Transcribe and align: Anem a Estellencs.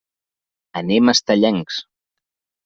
Anem 0.81 1.11
a 1.11 1.15
Estellencs. 1.19 1.79